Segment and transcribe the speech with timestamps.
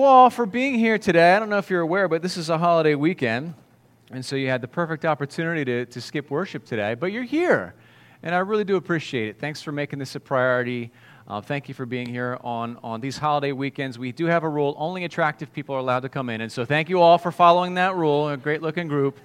[0.00, 1.34] all for being here today.
[1.34, 3.54] I don't know if you're aware, but this is a holiday weekend.
[4.12, 6.94] And so you had the perfect opportunity to, to skip worship today.
[6.94, 7.74] But you're here.
[8.22, 9.40] And I really do appreciate it.
[9.40, 10.92] Thanks for making this a priority.
[11.26, 13.98] Uh, thank you for being here on, on these holiday weekends.
[13.98, 16.42] We do have a rule only attractive people are allowed to come in.
[16.42, 18.28] And so thank you all for following that rule.
[18.28, 19.18] A great looking group.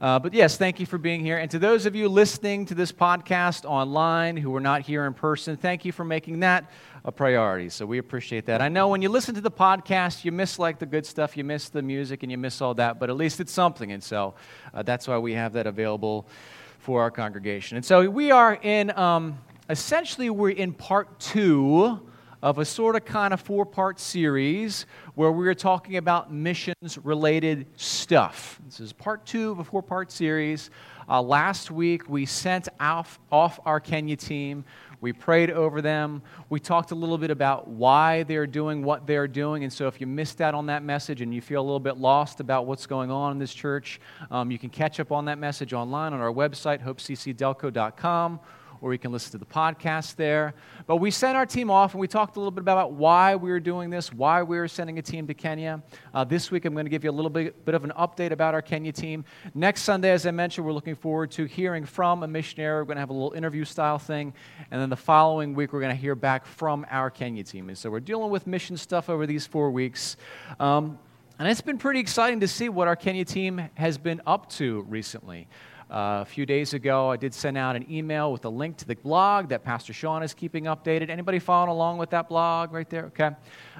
[0.00, 1.38] Uh, but yes, thank you for being here.
[1.38, 5.12] And to those of you listening to this podcast online who are not here in
[5.12, 6.70] person, thank you for making that
[7.04, 7.68] a priority.
[7.68, 8.62] So we appreciate that.
[8.62, 11.42] I know when you listen to the podcast, you miss like the good stuff, you
[11.42, 13.90] miss the music, and you miss all that, but at least it's something.
[13.90, 14.34] And so
[14.72, 16.28] uh, that's why we have that available
[16.78, 17.76] for our congregation.
[17.76, 19.36] And so we are in, um,
[19.68, 22.00] essentially, we're in part two
[22.42, 26.98] of a sort of kind of four part series where we are talking about missions
[27.02, 28.60] related stuff.
[28.66, 30.70] This is part two of a four part series.
[31.08, 34.64] Uh, last week, we sent off, off our Kenya team.
[35.00, 36.22] We prayed over them.
[36.50, 39.64] We talked a little bit about why they're doing what they're doing.
[39.64, 41.96] And so, if you missed out on that message and you feel a little bit
[41.96, 45.38] lost about what's going on in this church, um, you can catch up on that
[45.38, 48.40] message online on our website, hopeccdelco.com
[48.80, 50.54] or you can listen to the podcast there.
[50.86, 53.50] But we sent our team off and we talked a little bit about why we
[53.50, 55.82] were doing this, why we were sending a team to Kenya.
[56.14, 58.30] Uh, this week, I'm going to give you a little bit, bit of an update
[58.30, 59.24] about our Kenya team.
[59.54, 62.80] Next Sunday, as I mentioned, we're looking forward to hearing from a missionary.
[62.80, 64.32] We're going to have a little interview style thing.
[64.70, 67.68] And then the following week, we're going to hear back from our Kenya team.
[67.68, 70.16] And so we're dealing with mission stuff over these four weeks.
[70.60, 70.98] Um,
[71.38, 74.82] and it's been pretty exciting to see what our Kenya team has been up to
[74.88, 75.46] recently.
[75.90, 78.84] Uh, a few days ago, I did send out an email with a link to
[78.84, 81.08] the blog that Pastor Sean is keeping updated.
[81.08, 83.06] Anybody following along with that blog right there?
[83.06, 83.30] Okay.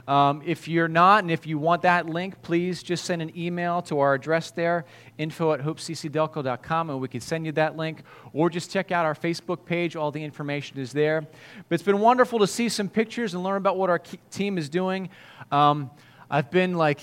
[0.06, 3.83] Um, if you're not, and if you want that link, please just send an email
[3.83, 4.86] to our address there,
[5.19, 8.03] info at hopeccdelco.com, and we can send you that link.
[8.33, 9.95] Or just check out our Facebook page.
[9.95, 11.20] All the information is there.
[11.20, 13.98] But it's been wonderful to see some pictures and learn about what our
[14.31, 15.11] team is doing.
[15.53, 15.91] Um,
[16.31, 17.03] I've been like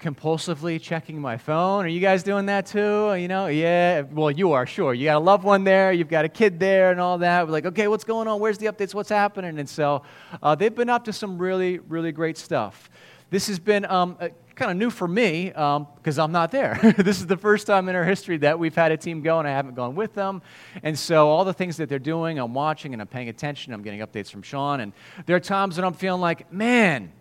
[0.00, 1.84] compulsively checking my phone.
[1.84, 3.14] Are you guys doing that too?
[3.14, 4.00] You know, yeah.
[4.00, 4.94] Well, you are, sure.
[4.94, 7.46] You got a loved one there, you've got a kid there, and all that.
[7.46, 8.40] We're like, okay, what's going on?
[8.40, 8.94] Where's the updates?
[8.94, 9.58] What's happening?
[9.58, 10.02] And so
[10.42, 12.90] uh, they've been up to some really, really great stuff.
[13.28, 14.16] This has been um,
[14.56, 16.78] kind of new for me because um, I'm not there.
[16.96, 19.46] this is the first time in our history that we've had a team go and
[19.46, 20.40] I haven't gone with them.
[20.82, 23.72] And so all the things that they're doing, I'm watching and I'm paying attention.
[23.72, 24.80] I'm getting updates from Sean.
[24.80, 24.92] And
[25.26, 27.12] there are times when I'm feeling like, man,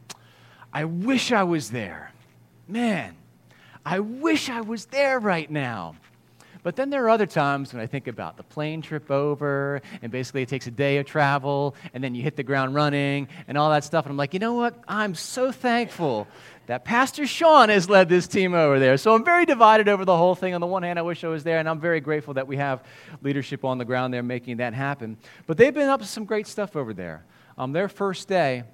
[0.73, 2.13] I wish I was there
[2.69, 3.15] man,
[3.85, 5.95] I wish I was there right now.
[6.61, 10.11] But then there are other times when I think about the plane trip over, and
[10.11, 13.57] basically it takes a day of travel, and then you hit the ground running, and
[13.57, 14.05] all that stuff.
[14.05, 14.75] And I'm like, you know what?
[14.85, 16.27] I'm so thankful
[16.67, 18.97] that Pastor Sean has led this team over there.
[18.97, 20.53] So I'm very divided over the whole thing.
[20.53, 22.57] On the one hand, I wish I was there, and I'm very grateful that we
[22.57, 22.83] have
[23.23, 25.17] leadership on the ground there making that happen.
[25.47, 27.23] But they've been up to some great stuff over there.
[27.57, 28.65] Um, their first day,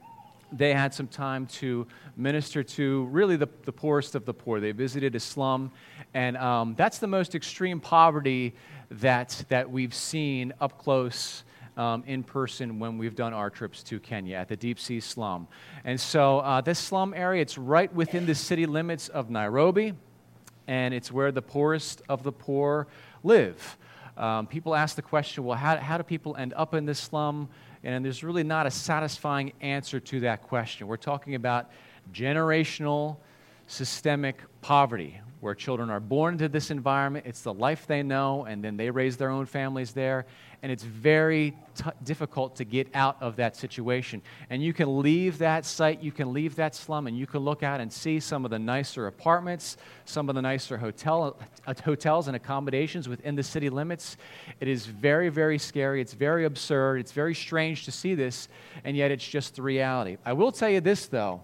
[0.57, 1.85] they had some time to
[2.15, 4.59] minister to really the, the poorest of the poor.
[4.59, 5.71] They visited a slum,
[6.13, 8.55] and um, that's the most extreme poverty
[8.91, 11.43] that, that we've seen up close
[11.77, 15.47] um, in person when we've done our trips to Kenya at the deep sea slum.
[15.83, 19.93] And so, uh, this slum area, it's right within the city limits of Nairobi,
[20.67, 22.87] and it's where the poorest of the poor
[23.23, 23.77] live.
[24.17, 27.49] Um, people ask the question well, how, how do people end up in this slum?
[27.85, 30.87] And there's really not a satisfying answer to that question.
[30.87, 31.69] We're talking about
[32.11, 33.17] generational,
[33.67, 37.25] systemic poverty, where children are born into this environment.
[37.27, 40.25] It's the life they know, and then they raise their own families there
[40.65, 44.19] and it's very t- difficult to get out of that situation.
[44.49, 47.61] And you can leave that site, you can leave that slum, and you can look
[47.61, 51.37] out and see some of the nicer apartments, some of the nicer hotel,
[51.67, 54.17] uh, hotels and accommodations within the city limits.
[54.59, 56.01] It is very, very scary.
[56.01, 56.99] It's very absurd.
[56.99, 58.47] It's very strange to see this,
[58.83, 60.17] and yet it's just the reality.
[60.25, 61.43] I will tell you this, though.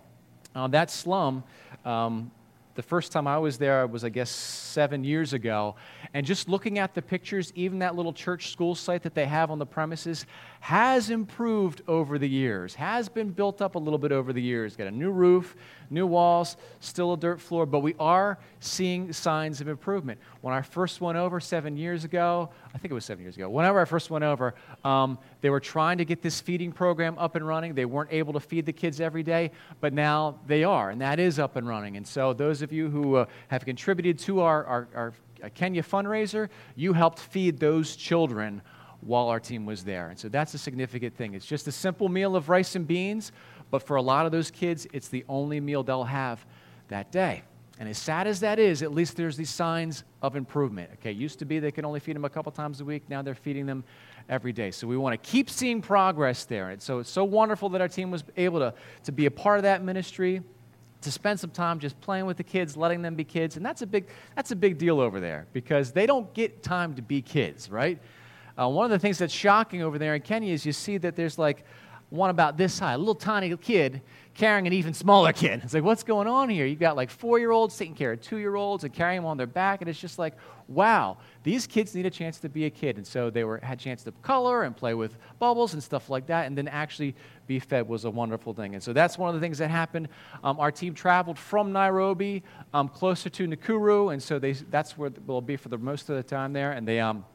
[0.56, 1.44] Uh, that slum,
[1.86, 2.32] um,
[2.76, 5.76] the first time I was there was, I guess, seven years ago.
[6.14, 9.52] And just looking at the pictures, even that little church school site that they have
[9.52, 10.26] on the premises
[10.62, 14.76] has improved over the years, has been built up a little bit over the years.
[14.76, 15.56] Got a new roof,
[15.90, 20.20] new walls, still a dirt floor, but we are seeing signs of improvement.
[20.42, 23.50] When I first went over seven years ago, I think it was seven years ago,
[23.50, 24.54] whenever I first went over,
[24.86, 27.74] um, they were trying to get this feeding program up and running.
[27.74, 29.50] They weren't able to feed the kids every day,
[29.80, 31.98] but now they are, and that is up and running.
[31.98, 35.14] And so, those of you who uh, have contributed to our, our, our
[35.56, 38.62] Kenya fundraiser, you helped feed those children
[39.02, 40.10] while our team was there.
[40.10, 41.34] And so that's a significant thing.
[41.34, 43.32] It's just a simple meal of rice and beans,
[43.70, 46.46] but for a lot of those kids, it's the only meal they'll have
[46.90, 47.44] that day.
[47.80, 50.92] And as sad as that is, at least there's these signs of improvement.
[50.96, 53.02] Okay, used to be they could only feed them a couple times a week.
[53.10, 53.84] Now they're feeding them
[54.30, 54.70] every day.
[54.70, 56.70] So we want to keep seeing progress there.
[56.70, 58.76] And so it's so wonderful that our team was able to,
[59.06, 60.44] to be a part of that ministry.
[61.02, 63.58] to spend some time just playing with the kids, letting them be kids.
[63.58, 66.94] And that's a big, that's a big deal over there because they don't get time
[66.96, 68.00] to be kids, right?
[68.62, 71.16] Uh, one of the things that's shocking over there in Kenya is you see that
[71.16, 71.66] there's like
[72.12, 74.02] one about this high, a little tiny kid
[74.34, 75.62] carrying an even smaller kid.
[75.64, 76.66] It's like, what's going on here?
[76.66, 79.26] You've got like four year olds taking care of two year olds and carrying them
[79.26, 79.82] on their back.
[79.82, 80.36] And it's just like,
[80.68, 82.98] wow, these kids need a chance to be a kid.
[82.98, 86.10] And so they were, had a chance to color and play with bubbles and stuff
[86.10, 86.46] like that.
[86.46, 87.16] And then actually
[87.48, 88.74] be fed was a wonderful thing.
[88.76, 90.10] And so that's one of the things that happened.
[90.44, 92.44] Um, our team traveled from Nairobi
[92.74, 94.14] um, closer to Nakuru.
[94.14, 96.74] And so they, that's where they'll be for the most of the time there.
[96.74, 97.26] And they, um,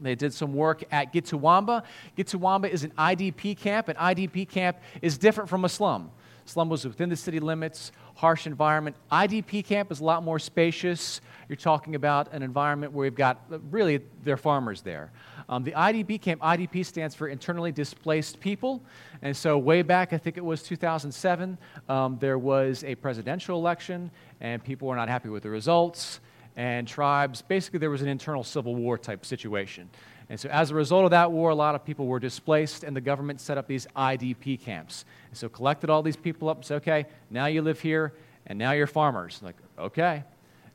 [0.00, 1.82] they did some work at Gitawamba.
[2.16, 3.88] Gitawamba is an IDP camp.
[3.88, 6.10] An IDP camp is different from a slum.
[6.46, 8.96] Slum was within the city limits, harsh environment.
[9.10, 11.20] IDP camp is a lot more spacious.
[11.48, 15.10] You're talking about an environment where we've got really they're farmers there.
[15.48, 18.82] Um, the IDP camp, IDP stands for internally displaced people.
[19.22, 21.58] And so, way back, I think it was 2007,
[21.88, 24.10] um, there was a presidential election,
[24.40, 26.20] and people were not happy with the results.
[26.56, 29.90] And tribes, basically, there was an internal civil war type situation.
[30.30, 32.96] And so, as a result of that war, a lot of people were displaced, and
[32.96, 35.04] the government set up these IDP camps.
[35.28, 38.14] And so, collected all these people up and said, okay, now you live here,
[38.46, 39.40] and now you're farmers.
[39.42, 40.24] Like, okay.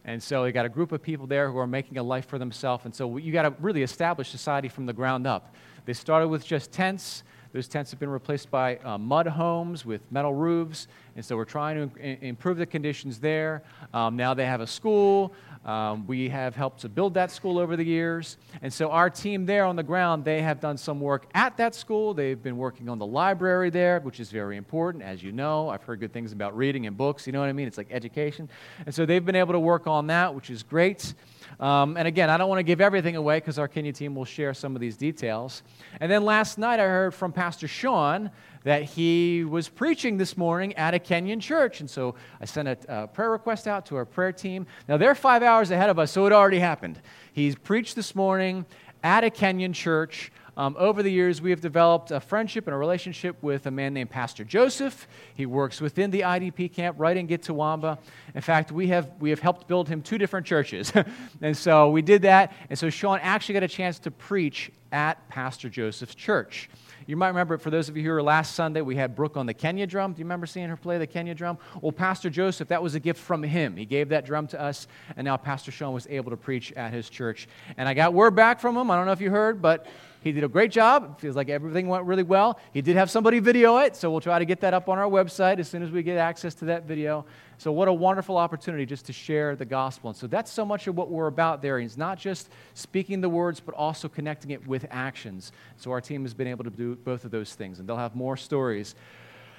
[0.05, 2.37] And so, you got a group of people there who are making a life for
[2.37, 2.85] themselves.
[2.85, 5.55] And so, you got to really establish society from the ground up.
[5.85, 7.23] They started with just tents.
[7.51, 10.87] Those tents have been replaced by uh, mud homes with metal roofs.
[11.15, 13.63] And so, we're trying to improve the conditions there.
[13.95, 15.33] Um, now they have a school.
[15.65, 18.37] Um, we have helped to build that school over the years.
[18.61, 21.75] And so our team there on the ground, they have done some work at that
[21.75, 22.13] school.
[22.13, 25.03] They've been working on the library there, which is very important.
[25.03, 27.27] As you know, I've heard good things about reading and books.
[27.27, 27.67] You know what I mean?
[27.67, 28.49] It's like education.
[28.85, 31.13] And so they've been able to work on that, which is great.
[31.59, 34.25] Um, and again, I don't want to give everything away because our Kenya team will
[34.25, 35.63] share some of these details.
[35.99, 38.31] And then last night, I heard from Pastor Sean
[38.63, 41.79] that he was preaching this morning at a Kenyan church.
[41.79, 44.67] And so I sent a, a, prayer request out to our prayer team.
[44.87, 46.99] Now, they're five hours ahead of us, so it already happened.
[47.31, 48.65] He's preached this morning
[49.03, 50.31] at a Kenyan church.
[50.59, 53.93] Um, over the years, we have developed a friendship and a relationship with a man
[53.93, 55.07] named Pastor Joseph.
[55.33, 57.97] He works within the IDP camp right in Gitawamba.
[58.35, 60.91] In fact, we have, we have helped build him two different churches.
[61.41, 62.51] and so we did that.
[62.69, 66.69] And so Sean actually got a chance to preach at Pastor Joseph's church.
[67.07, 69.45] You might remember, for those of you who were last Sunday, we had Brooke on
[69.45, 70.11] the Kenya drum.
[70.11, 71.57] Do you remember seeing her play the Kenya drum?
[71.81, 73.77] Well, Pastor Joseph, that was a gift from him.
[73.77, 76.91] He gave that drum to us, and now Pastor Sean was able to preach at
[76.91, 77.47] his church.
[77.77, 78.91] And I got word back from him.
[78.91, 79.87] I don't know if you heard, but
[80.21, 81.15] he did a great job.
[81.15, 82.59] It feels like everything went really well.
[82.73, 85.09] He did have somebody video it, so we'll try to get that up on our
[85.09, 87.25] website as soon as we get access to that video.
[87.57, 90.09] So, what a wonderful opportunity just to share the gospel.
[90.09, 91.79] And so, that's so much of what we're about there.
[91.79, 95.51] It's not just speaking the words, but also connecting it with actions.
[95.77, 98.15] So, our team has been able to do both of those things, and they'll have
[98.15, 98.95] more stories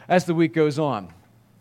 [0.08, 1.12] as the week goes on.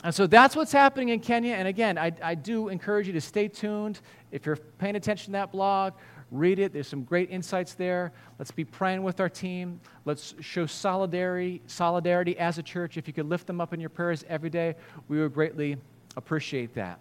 [0.04, 1.56] And so that's what's happening in Kenya.
[1.56, 4.00] And again, I, I do encourage you to stay tuned.
[4.32, 5.94] If you're paying attention to that blog,
[6.32, 6.74] read it.
[6.74, 8.12] There's some great insights there.
[8.38, 9.80] Let's be praying with our team.
[10.06, 12.98] Let's show solidarity, solidarity as a church.
[12.98, 14.76] If you could lift them up in your prayers every day,
[15.08, 15.78] we would greatly
[16.16, 17.00] appreciate that.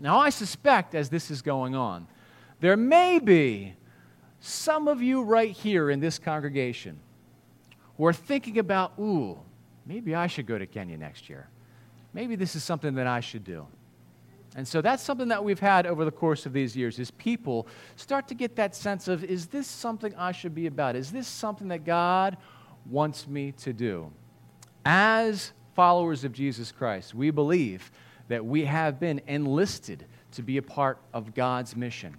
[0.00, 2.06] Now, I suspect as this is going on,
[2.60, 3.74] there may be
[4.40, 6.98] some of you right here in this congregation
[7.96, 9.38] who are thinking about, ooh,
[9.86, 11.48] maybe I should go to Kenya next year.
[12.12, 13.66] Maybe this is something that I should do.
[14.56, 17.66] And so that's something that we've had over the course of these years is people
[17.96, 20.94] start to get that sense of is this something I should be about?
[20.94, 22.36] Is this something that God
[22.86, 24.12] wants me to do?
[24.84, 27.90] As followers of Jesus Christ, we believe
[28.28, 32.16] that we have been enlisted to be a part of God's mission.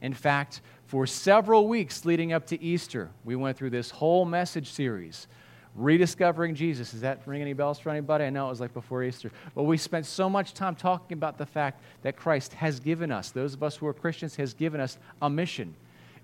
[0.00, 4.70] In fact, for several weeks leading up to Easter, we went through this whole message
[4.70, 5.28] series,
[5.74, 6.90] Rediscovering Jesus.
[6.90, 8.24] Does that ring any bells for anybody?
[8.24, 9.30] I know it was like before Easter.
[9.54, 13.30] But we spent so much time talking about the fact that Christ has given us,
[13.30, 15.74] those of us who are Christians, has given us a mission.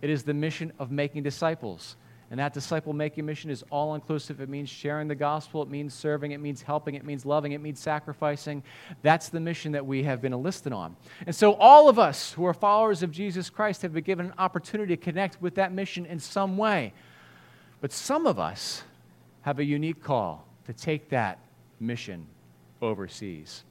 [0.03, 1.97] It is the mission of making disciples.
[2.31, 4.43] And that disciple making mission is all inclusive.
[4.43, 7.63] It means sharing the gospel, it means serving, it means helping, it means loving, it
[7.63, 8.63] means sacrificing.
[9.01, 10.95] That's the mission that we have been enlisted on.
[11.27, 14.35] And so, all of us who are followers of Jesus Christ have been given an
[14.37, 16.93] opportunity to connect with that mission in some way.
[17.81, 18.83] But some of us
[19.43, 21.39] have a unique call to take that
[21.81, 22.27] mission
[22.83, 23.65] overseas.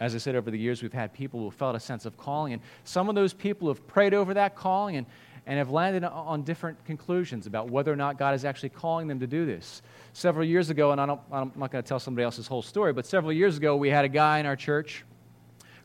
[0.00, 2.54] As I said, over the years, we've had people who felt a sense of calling,
[2.54, 5.06] and some of those people have prayed over that calling and
[5.46, 9.18] and have landed on different conclusions about whether or not God is actually calling them
[9.20, 9.82] to do this.
[10.12, 13.06] Several years ago, and I am not going to tell somebody else's whole story, but
[13.06, 15.04] several years ago, we had a guy in our church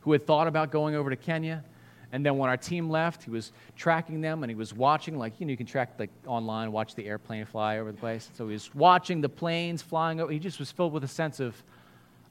[0.02, 1.64] who had thought about going over to Kenya.
[2.10, 5.34] And then when our team left, he was tracking them and he was watching, like,
[5.38, 8.30] you know, you can track like online, watch the airplane fly over the place.
[8.34, 10.32] So he was watching the planes flying over.
[10.32, 11.62] He just was filled with a sense of,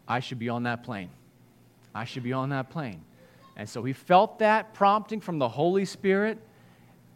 [0.07, 1.09] I should be on that plane.
[1.93, 3.01] I should be on that plane.
[3.55, 6.39] And so he felt that prompting from the Holy Spirit,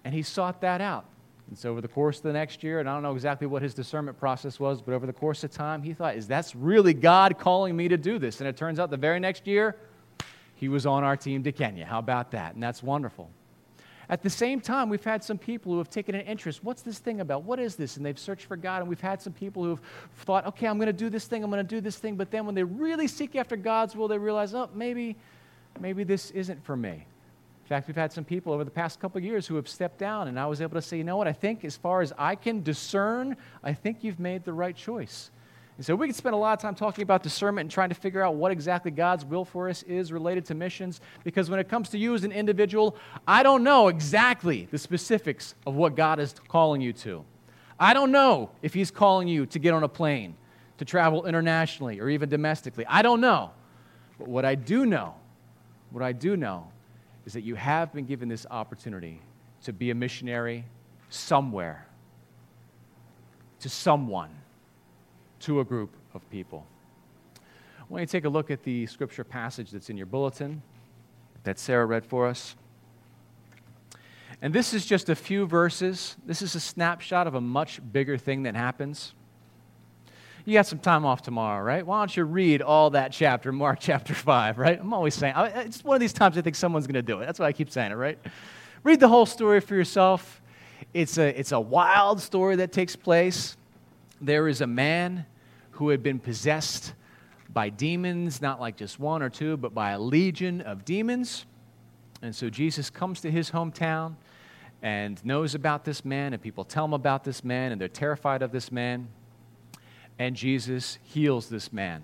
[0.04, 1.06] and he sought that out.
[1.50, 3.62] And so over the course of the next year, and I don't know exactly what
[3.62, 6.94] his discernment process was, but over the course of time, he thought, is that's really
[6.94, 8.40] God calling me to do this?
[8.40, 9.76] And it turns out the very next year,
[10.62, 11.88] he was on our team to Kenya.
[11.88, 12.54] How about that?
[12.54, 13.32] And that's wonderful.
[14.10, 16.64] At the same time, we've had some people who have taken an interest.
[16.64, 17.44] What's this thing about?
[17.44, 17.98] What is this?
[17.98, 18.82] And they've searched for God.
[18.82, 19.82] And we've had some people who've
[20.18, 22.16] thought, okay, I'm going to do this thing, I'm going to do this thing.
[22.16, 25.16] But then when they really seek after God's will, they realize, oh, maybe,
[25.80, 26.92] maybe this isn't for me.
[27.64, 29.98] In fact, we've had some people over the past couple of years who have stepped
[29.98, 32.14] down, and I was able to say, you know what, I think as far as
[32.20, 35.32] I can discern, I think you've made the right choice.
[35.82, 37.96] And so we can spend a lot of time talking about discernment and trying to
[37.96, 41.02] figure out what exactly God's will for us is related to missions.
[41.24, 42.96] Because when it comes to you as an individual,
[43.28, 47.26] I don't know exactly the specifics of what God is calling you to.
[47.80, 50.36] I don't know if He's calling you to get on a plane,
[50.78, 52.86] to travel internationally, or even domestically.
[52.88, 53.50] I don't know.
[54.20, 55.16] But what I do know,
[55.90, 56.68] what I do know,
[57.26, 59.20] is that you have been given this opportunity
[59.64, 60.64] to be a missionary
[61.10, 61.88] somewhere,
[63.62, 64.30] to someone
[65.42, 66.66] to a group of people.
[67.38, 70.62] I want you to take a look at the scripture passage that's in your bulletin
[71.44, 72.56] that Sarah read for us.
[74.42, 76.16] And this is just a few verses.
[76.26, 79.14] This is a snapshot of a much bigger thing that happens.
[80.46, 81.86] You got some time off tomorrow, right?
[81.86, 84.80] Why don't you read all that chapter, Mark chapter 5, right?
[84.80, 87.26] I'm always saying, it's one of these times I think someone's going to do it.
[87.26, 88.18] That's why I keep saying it, right?
[88.84, 90.42] Read the whole story for yourself.
[90.94, 93.56] It's a, it's a wild story that takes place.
[94.22, 95.26] There is a man
[95.72, 96.94] who had been possessed
[97.50, 101.48] by demons, not like just one or two, but by a legion of demons.
[102.22, 104.16] And so Jesus comes to his hometown
[104.84, 108.44] and knows about this man, and people tell him about this man, and they're terrified
[108.44, 109.08] of this man.
[110.20, 112.04] And Jesus heals this man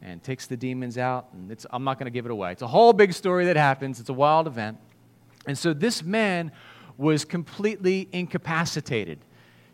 [0.00, 1.26] and takes the demons out.
[1.32, 2.52] And I'm not going to give it away.
[2.52, 4.78] It's a whole big story that happens, it's a wild event.
[5.46, 6.52] And so this man
[6.96, 9.18] was completely incapacitated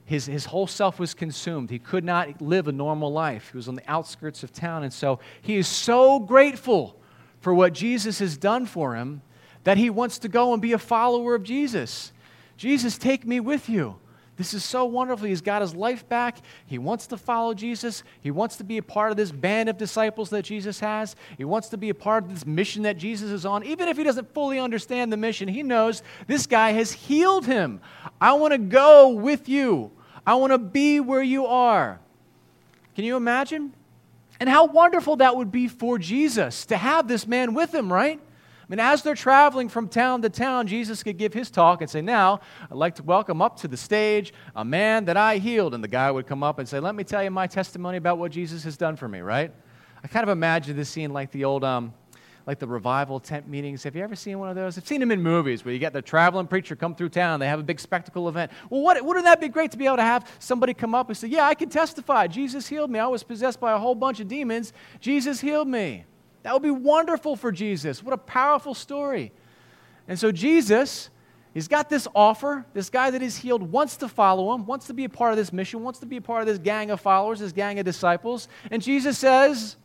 [0.08, 1.68] his, his whole self was consumed.
[1.68, 3.50] He could not live a normal life.
[3.50, 4.82] He was on the outskirts of town.
[4.82, 6.98] And so he is so grateful
[7.40, 9.20] for what Jesus has done for him
[9.64, 12.12] that he wants to go and be a follower of Jesus.
[12.56, 13.96] Jesus, take me with you.
[14.38, 15.26] This is so wonderful.
[15.26, 16.38] He's got his life back.
[16.64, 18.02] He wants to follow Jesus.
[18.22, 21.16] He wants to be a part of this band of disciples that Jesus has.
[21.36, 23.62] He wants to be a part of this mission that Jesus is on.
[23.62, 27.82] Even if he doesn't fully understand the mission, he knows this guy has healed him.
[28.22, 29.92] I want to go with you.
[30.28, 32.00] I want to be where you are.
[32.94, 33.72] Can you imagine?
[34.38, 38.20] And how wonderful that would be for Jesus to have this man with him, right?
[38.20, 41.88] I mean, as they're traveling from town to town, Jesus could give his talk and
[41.88, 45.72] say, Now, I'd like to welcome up to the stage a man that I healed.
[45.72, 48.18] And the guy would come up and say, Let me tell you my testimony about
[48.18, 49.50] what Jesus has done for me, right?
[50.04, 51.94] I kind of imagine this scene like the old um,
[52.48, 53.82] like the revival tent meetings.
[53.82, 54.78] Have you ever seen one of those?
[54.78, 57.40] I've seen them in movies where you get the traveling preacher come through town.
[57.40, 58.50] They have a big spectacle event.
[58.70, 61.16] Well, what, wouldn't that be great to be able to have somebody come up and
[61.16, 62.26] say, Yeah, I can testify.
[62.26, 63.00] Jesus healed me.
[63.00, 64.72] I was possessed by a whole bunch of demons.
[64.98, 66.06] Jesus healed me.
[66.42, 68.02] That would be wonderful for Jesus.
[68.02, 69.30] What a powerful story.
[70.08, 71.10] And so, Jesus,
[71.52, 72.64] he's got this offer.
[72.72, 75.36] This guy that is healed wants to follow him, wants to be a part of
[75.36, 77.84] this mission, wants to be a part of this gang of followers, this gang of
[77.84, 78.48] disciples.
[78.70, 79.76] And Jesus says,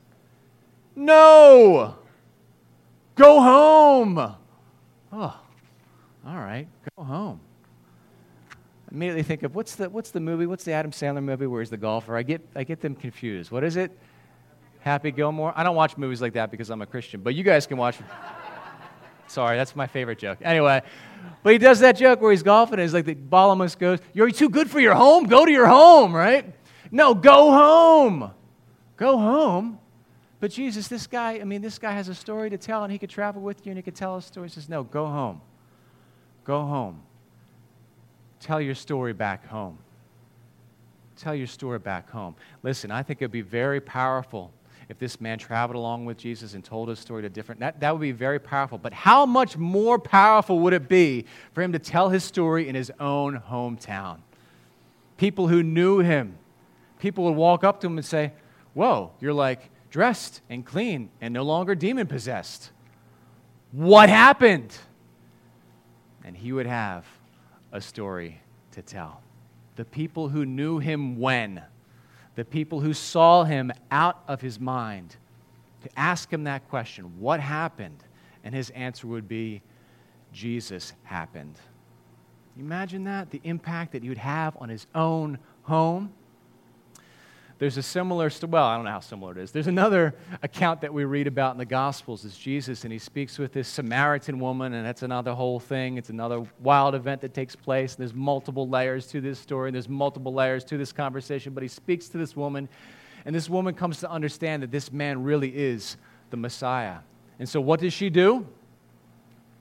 [0.95, 1.97] No.
[3.15, 4.17] Go home.
[5.11, 5.39] Oh,
[6.25, 6.67] all right,
[6.97, 7.39] go home.
[8.91, 10.45] Immediately think of what's the, what's the movie?
[10.45, 12.15] What's the Adam Sandler movie where he's the golfer?
[12.15, 13.51] I get, I get them confused.
[13.51, 13.91] What is it?
[14.79, 15.53] Happy Gilmore?
[15.55, 17.97] I don't watch movies like that because I'm a Christian, but you guys can watch
[19.27, 20.39] Sorry, that's my favorite joke.
[20.41, 20.81] Anyway,
[21.41, 23.99] but he does that joke where he's golfing and he's like, the ball almost goes,
[24.13, 25.25] You're too good for your home?
[25.25, 26.53] Go to your home, right?
[26.91, 28.31] No, go home.
[28.97, 29.79] Go home.
[30.43, 32.99] But Jesus, this guy, I mean, this guy has a story to tell, and he
[32.99, 34.49] could travel with you and he could tell a story.
[34.49, 35.39] He says, No, go home.
[36.43, 37.01] Go home.
[38.41, 39.77] Tell your story back home.
[41.15, 42.35] Tell your story back home.
[42.61, 44.51] Listen, I think it would be very powerful
[44.89, 47.93] if this man traveled along with Jesus and told his story to different that, that
[47.93, 48.77] would be very powerful.
[48.77, 51.23] But how much more powerful would it be
[51.53, 54.17] for him to tell his story in his own hometown?
[55.15, 56.37] People who knew him,
[56.99, 58.33] people would walk up to him and say,
[58.73, 62.71] Whoa, you're like dressed and clean and no longer demon possessed.
[63.71, 64.75] What happened?
[66.23, 67.05] And he would have
[67.71, 69.21] a story to tell.
[69.75, 71.61] The people who knew him when,
[72.33, 75.15] the people who saw him out of his mind,
[75.83, 78.03] to ask him that question what happened?
[78.43, 79.61] And his answer would be,
[80.33, 81.59] Jesus happened.
[82.57, 86.11] Imagine that, the impact that he would have on his own home.
[87.59, 89.51] There's a similar, well, I don't know how similar it is.
[89.51, 92.25] There's another account that we read about in the Gospels.
[92.25, 95.97] It's Jesus, and he speaks with this Samaritan woman, and that's another whole thing.
[95.97, 97.95] It's another wild event that takes place.
[97.95, 101.69] There's multiple layers to this story, and there's multiple layers to this conversation, but he
[101.69, 102.67] speaks to this woman,
[103.25, 105.97] and this woman comes to understand that this man really is
[106.31, 106.97] the Messiah.
[107.39, 108.45] And so, what does she do?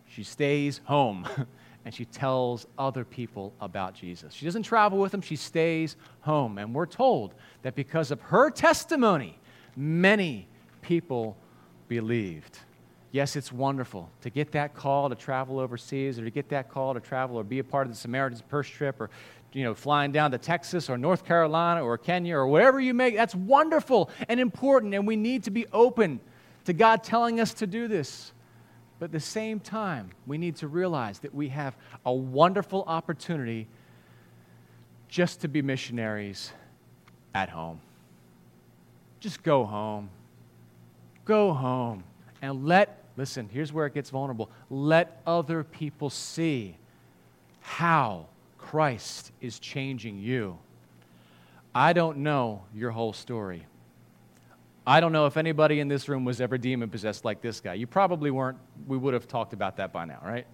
[0.08, 1.26] She stays home.
[1.84, 4.32] and she tells other people about Jesus.
[4.32, 6.58] She doesn't travel with them, she stays home.
[6.58, 9.38] And we're told that because of her testimony,
[9.76, 10.46] many
[10.80, 11.36] people
[11.88, 12.58] believed.
[13.10, 16.94] Yes, it's wonderful to get that call to travel overseas or to get that call
[16.94, 19.10] to travel or be a part of the Samaritan's Purse trip or
[19.52, 23.14] you know, flying down to Texas or North Carolina or Kenya or whatever you make.
[23.14, 26.20] That's wonderful and important, and we need to be open
[26.64, 28.31] to God telling us to do this.
[29.02, 33.66] But at the same time, we need to realize that we have a wonderful opportunity
[35.08, 36.52] just to be missionaries
[37.34, 37.80] at home.
[39.18, 40.08] Just go home.
[41.24, 42.04] Go home
[42.42, 44.48] and let, listen, here's where it gets vulnerable.
[44.70, 46.76] Let other people see
[47.60, 50.56] how Christ is changing you.
[51.74, 53.66] I don't know your whole story.
[54.86, 57.74] I don't know if anybody in this room was ever demon possessed like this guy.
[57.74, 58.58] You probably weren't.
[58.86, 60.46] We would have talked about that by now, right?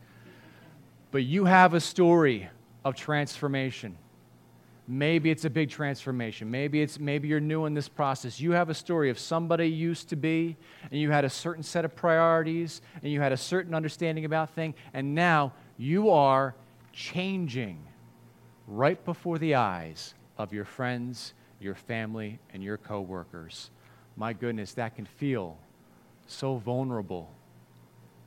[1.10, 2.48] But you have a story
[2.84, 3.96] of transformation.
[4.86, 6.50] Maybe it's a big transformation.
[6.50, 8.38] Maybe it's maybe you're new in this process.
[8.38, 10.56] You have a story of somebody you used to be
[10.90, 14.50] and you had a certain set of priorities and you had a certain understanding about
[14.50, 16.54] things and now you are
[16.92, 17.78] changing
[18.66, 23.70] right before the eyes of your friends, your family and your coworkers
[24.18, 25.56] my goodness, that can feel
[26.26, 27.30] so vulnerable.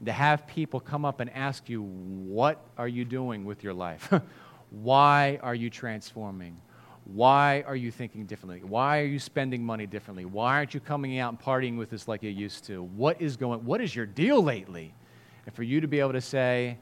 [0.05, 4.11] To have people come up and ask you, What are you doing with your life?
[4.71, 6.57] Why are you transforming?
[7.03, 8.61] Why are you thinking differently?
[8.63, 10.23] Why are you spending money differently?
[10.23, 12.83] Why aren't you coming out and partying with us like you used to?
[12.83, 14.93] What is going what is your deal lately?
[15.45, 16.77] And for you to be able to say,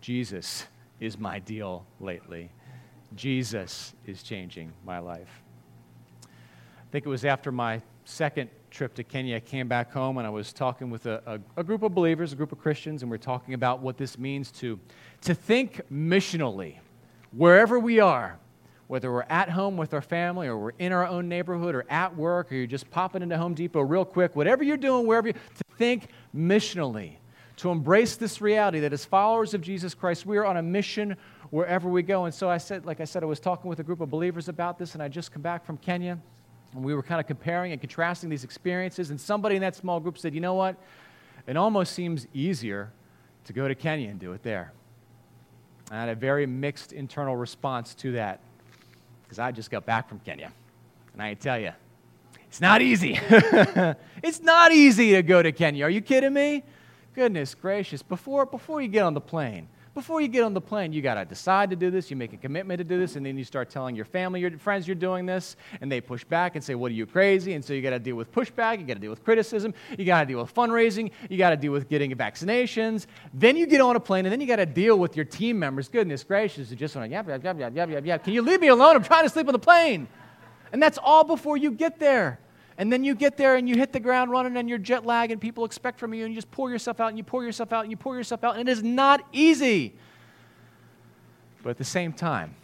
[0.00, 0.66] Jesus
[0.98, 2.50] is my deal lately.
[3.14, 5.42] Jesus is changing my life.
[6.24, 10.26] I think it was after my second trip to Kenya, I came back home and
[10.26, 13.10] I was talking with a, a, a, group of believers, a group of Christians, and
[13.10, 14.80] we're talking about what this means to,
[15.22, 16.76] to think missionally,
[17.32, 18.38] wherever we are,
[18.86, 22.16] whether we're at home with our family or we're in our own neighborhood or at
[22.16, 25.34] work or you're just popping into Home Depot real quick, whatever you're doing, wherever you,
[25.34, 27.16] to think missionally,
[27.56, 31.14] to embrace this reality that as followers of Jesus Christ, we are on a mission
[31.50, 32.24] wherever we go.
[32.24, 34.48] And so I said, like I said, I was talking with a group of believers
[34.48, 36.18] about this, and I just come back from Kenya.
[36.74, 40.00] And we were kind of comparing and contrasting these experiences, and somebody in that small
[40.00, 40.76] group said, You know what?
[41.46, 42.92] It almost seems easier
[43.44, 44.72] to go to Kenya and do it there.
[45.90, 48.40] I had a very mixed internal response to that
[49.22, 50.52] because I just got back from Kenya.
[51.14, 51.72] And I tell you,
[52.46, 53.18] it's not easy.
[54.22, 55.84] it's not easy to go to Kenya.
[55.84, 56.62] Are you kidding me?
[57.14, 58.02] Goodness gracious.
[58.02, 61.14] Before, before you get on the plane, before you get on the plane, you got
[61.14, 63.42] to decide to do this, you make a commitment to do this, and then you
[63.42, 66.76] start telling your family, your friends you're doing this, and they push back and say,
[66.76, 67.54] What are you crazy?
[67.54, 70.04] And so you got to deal with pushback, you got to deal with criticism, you
[70.04, 73.06] got to deal with fundraising, you got to deal with getting vaccinations.
[73.34, 75.58] Then you get on a plane, and then you got to deal with your team
[75.58, 75.88] members.
[75.88, 78.22] Goodness gracious, just want to yap, yap, yap, yap, yap, yap, yap.
[78.22, 78.94] Can you leave me alone?
[78.94, 80.06] I'm trying to sleep on the plane.
[80.72, 82.38] And that's all before you get there.
[82.78, 85.32] And then you get there and you hit the ground running and you're jet lag
[85.32, 87.72] and people expect from you and you just pour yourself out and you pour yourself
[87.72, 88.56] out and you pour yourself out.
[88.56, 89.94] And it is not easy.
[91.64, 92.54] But at the same time,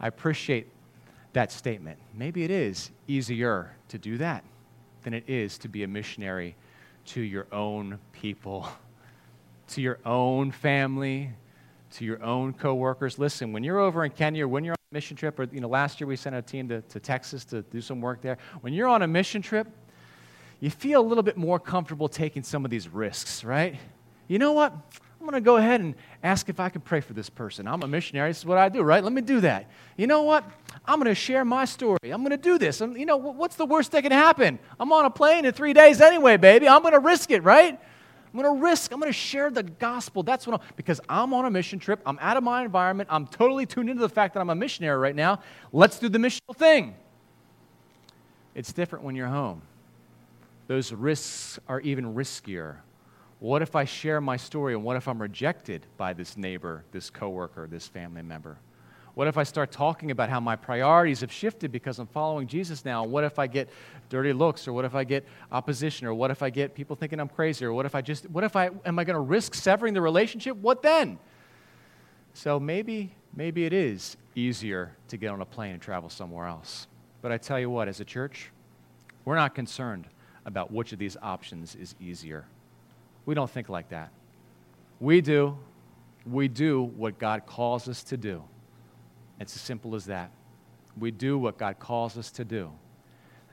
[0.00, 0.68] I appreciate
[1.34, 1.98] that statement.
[2.14, 4.42] Maybe it is easier to do that
[5.02, 6.56] than it is to be a missionary
[7.06, 8.66] to your own people,
[9.68, 11.30] to your own family,
[11.92, 13.18] to your own coworkers.
[13.18, 16.06] Listen, when you're over in Kenya, when you're mission trip, or you know, last year
[16.06, 18.38] we sent a team to, to Texas to do some work there.
[18.60, 19.66] When you're on a mission trip,
[20.60, 23.76] you feel a little bit more comfortable taking some of these risks, right?
[24.28, 24.72] You know what?
[24.72, 27.66] I'm going to go ahead and ask if I can pray for this person.
[27.66, 28.30] I'm a missionary.
[28.30, 29.02] This is what I do, right?
[29.02, 29.68] Let me do that.
[29.96, 30.48] You know what?
[30.84, 31.98] I'm going to share my story.
[32.04, 32.80] I'm going to do this.
[32.80, 34.60] I'm, you know, what's the worst that can happen?
[34.78, 36.68] I'm on a plane in three days anyway, baby.
[36.68, 37.80] I'm going to risk it, right?
[38.34, 38.92] I'm going to risk.
[38.92, 40.24] I'm going to share the gospel.
[40.24, 42.00] That's what I'm, because I'm on a mission trip.
[42.04, 43.08] I'm out of my environment.
[43.12, 45.38] I'm totally tuned into the fact that I'm a missionary right now.
[45.72, 46.96] Let's do the missional thing.
[48.56, 49.62] It's different when you're home.
[50.66, 52.78] Those risks are even riskier.
[53.38, 57.10] What if I share my story and what if I'm rejected by this neighbor, this
[57.10, 58.58] coworker, this family member?
[59.14, 62.84] What if I start talking about how my priorities have shifted because I'm following Jesus
[62.84, 63.04] now?
[63.04, 63.68] What if I get
[64.08, 67.20] dirty looks or what if I get opposition or what if I get people thinking
[67.20, 69.54] I'm crazy or what if I just what if I am I going to risk
[69.54, 70.56] severing the relationship?
[70.56, 71.18] What then?
[72.32, 76.88] So maybe maybe it is easier to get on a plane and travel somewhere else.
[77.22, 78.50] But I tell you what, as a church,
[79.24, 80.08] we're not concerned
[80.44, 82.46] about which of these options is easier.
[83.26, 84.10] We don't think like that.
[84.98, 85.56] We do.
[86.26, 88.42] We do what God calls us to do.
[89.40, 90.30] It's as simple as that.
[90.98, 92.70] We do what God calls us to do.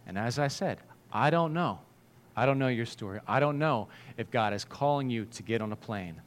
[0.05, 0.79] And as I said,
[1.11, 1.79] I don't know.
[2.35, 3.19] I don't know your story.
[3.27, 6.21] I don't know if God is calling you to get on a plane.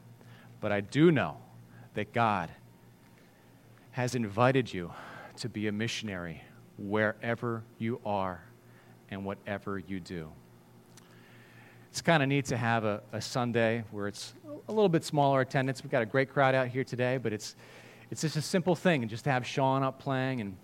[0.59, 1.37] But I do know
[1.93, 2.49] that God
[3.91, 4.91] has invited you
[5.37, 6.43] to be a missionary
[6.77, 8.43] wherever you are
[9.09, 10.29] and whatever you do.
[11.89, 14.33] It's kind of neat to have a, a, Sunday where it's
[14.67, 15.81] a little bit smaller attendance.
[15.81, 17.55] We've got a great crowd out here today, but it's,
[18.15, 19.01] it's just a simple thing.
[19.01, 20.55] And just to have Sean up playing and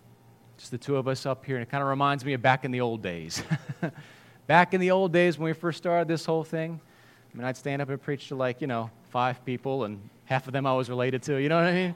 [0.57, 1.57] just the two of us up here.
[1.57, 3.43] And it kind of reminds me of back in the old days.
[4.47, 7.57] back in the old days when we first started this whole thing, I mean, I'd
[7.57, 10.73] stand up and preach to like, you know, five people, and half of them I
[10.73, 11.41] was related to.
[11.41, 11.95] You know what I mean?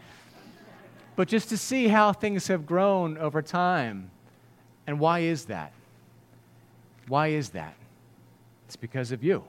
[1.16, 4.12] but just to see how things have grown over time.
[4.88, 5.72] And why is that?
[7.08, 7.76] Why is that?
[8.66, 9.46] It's because of you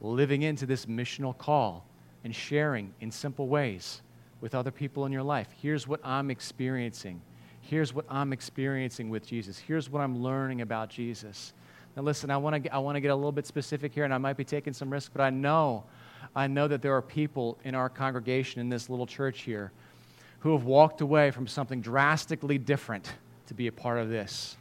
[0.00, 1.86] living into this missional call
[2.24, 4.02] and sharing in simple ways
[4.42, 5.48] with other people in your life.
[5.62, 7.22] Here's what I'm experiencing.
[7.62, 9.56] Here's what I'm experiencing with Jesus.
[9.56, 11.54] Here's what I'm learning about Jesus.
[11.96, 14.12] Now, listen, I want to I want to get a little bit specific here, and
[14.12, 15.84] I might be taking some risks, but I know,
[16.34, 19.70] I know that there are people in our congregation in this little church here
[20.40, 23.12] who have walked away from something drastically different
[23.46, 24.56] to be a part of this.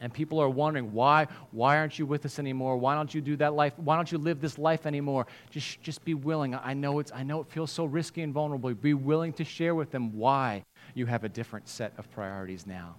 [0.00, 2.76] And people are wondering, why, why aren't you with us anymore?
[2.76, 3.72] Why don't you do that life?
[3.78, 5.26] Why don't you live this life anymore?
[5.50, 6.54] Just, just be willing.
[6.54, 8.72] I know, it's, I know it feels so risky and vulnerable.
[8.74, 12.94] Be willing to share with them why you have a different set of priorities now.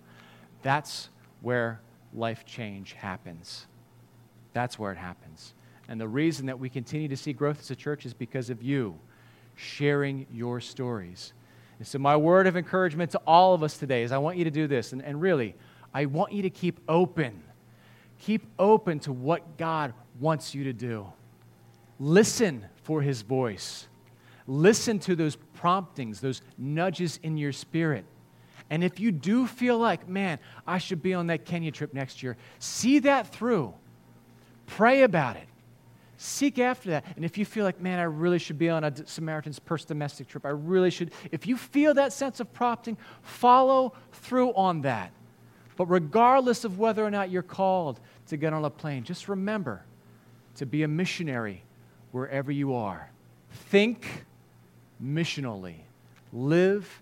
[0.61, 1.09] That's
[1.41, 1.79] where
[2.13, 3.67] life change happens.
[4.51, 5.53] That's where it happens.
[5.87, 8.61] And the reason that we continue to see growth as a church is because of
[8.61, 8.99] you
[9.55, 11.33] sharing your stories
[11.79, 14.43] and so, my word of encouragement to all of us today is I want you
[14.43, 14.91] to do this.
[14.91, 15.55] And, and really,
[15.93, 17.43] I want you to keep open.
[18.19, 21.11] Keep open to what God wants you to do.
[21.99, 23.87] Listen for his voice.
[24.47, 28.05] Listen to those promptings, those nudges in your spirit.
[28.69, 32.21] And if you do feel like, man, I should be on that Kenya trip next
[32.21, 33.73] year, see that through.
[34.67, 35.47] Pray about it.
[36.17, 37.05] Seek after that.
[37.15, 40.27] And if you feel like, man, I really should be on a Samaritan's Purse domestic
[40.27, 45.11] trip, I really should, if you feel that sense of prompting, follow through on that.
[45.79, 49.81] But regardless of whether or not you're called to get on a plane, just remember
[50.55, 51.63] to be a missionary
[52.11, 53.09] wherever you are.
[53.69, 54.25] Think
[55.01, 55.75] missionally,
[56.33, 57.01] live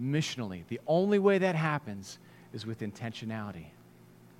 [0.00, 0.66] missionally.
[0.68, 2.18] The only way that happens
[2.54, 3.66] is with intentionality.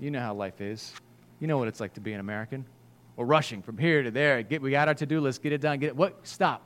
[0.00, 0.94] You know how life is,
[1.38, 2.64] you know what it's like to be an American.
[3.16, 4.42] We're rushing from here to there.
[4.42, 5.42] Get, we got our to do list.
[5.42, 5.80] Get it done.
[5.80, 5.96] Get it.
[5.96, 6.26] What?
[6.26, 6.62] Stop.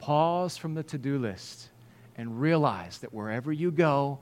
[0.00, 1.68] Pause from the to do list
[2.16, 4.18] and realize that wherever you go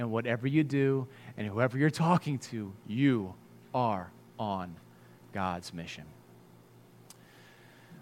[0.00, 3.34] and whatever you do and whoever you're talking to, you
[3.74, 4.74] are on
[5.32, 6.04] God's mission.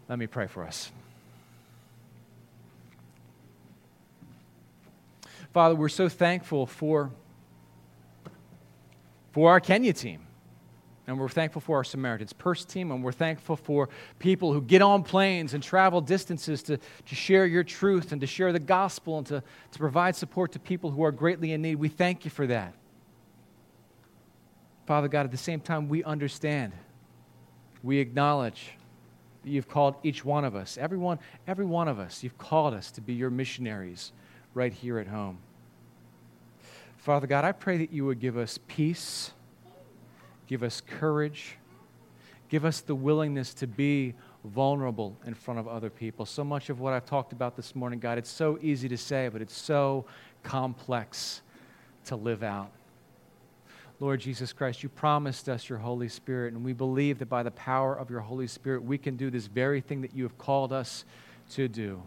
[0.08, 0.90] Let me pray for us.
[5.52, 7.10] Father, we're so thankful for,
[9.32, 10.28] for our Kenya team
[11.08, 13.88] and we're thankful for our Samaritan's Purse team, and we're thankful for
[14.18, 18.26] people who get on planes and travel distances to, to share your truth and to
[18.26, 21.76] share the gospel and to, to provide support to people who are greatly in need.
[21.76, 22.74] We thank you for that.
[24.88, 26.72] Father God, at the same time, we understand,
[27.82, 28.70] we acknowledge
[29.42, 32.90] that you've called each one of us, everyone, every one of us, you've called us
[32.92, 34.12] to be your missionaries
[34.54, 35.40] right here at home.
[36.96, 39.32] Father God, I pray that you would give us peace
[40.46, 41.58] Give us courage.
[42.48, 46.24] Give us the willingness to be vulnerable in front of other people.
[46.24, 49.28] So much of what I've talked about this morning, God, it's so easy to say,
[49.28, 50.06] but it's so
[50.42, 51.42] complex
[52.06, 52.70] to live out.
[54.00, 57.50] Lord Jesus Christ, you promised us your Holy Spirit, and we believe that by the
[57.50, 60.72] power of your Holy Spirit, we can do this very thing that you have called
[60.72, 61.04] us
[61.50, 62.00] to do.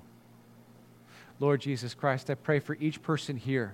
[1.40, 3.74] Lord Jesus Christ, I pray for each person here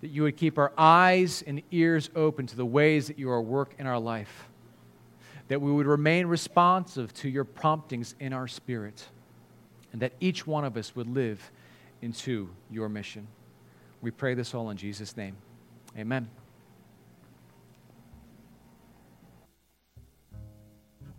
[0.00, 3.40] that you would keep our eyes and ears open to the ways that you are
[3.40, 4.48] work in our life,
[5.48, 9.06] that we would remain responsive to your promptings in our spirit,
[9.92, 11.50] and that each one of us would live
[12.02, 13.26] into your mission.
[14.00, 15.36] We pray this all in Jesus' name.
[15.98, 16.39] Amen.